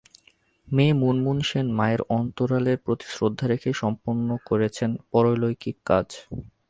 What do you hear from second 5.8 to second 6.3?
কাজ।